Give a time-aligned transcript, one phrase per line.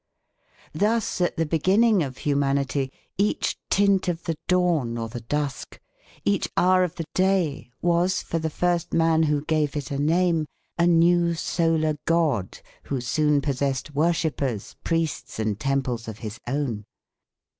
[0.73, 5.79] Thus at the beginning of humanity each tint of the dawn or the dusk,
[6.25, 10.47] each hour of the day was, for the first man who gave it a name,
[10.75, 16.85] a new solar god who soon possessed worshippers, priests and temples of his own.